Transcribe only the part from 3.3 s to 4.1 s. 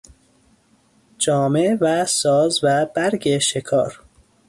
شکار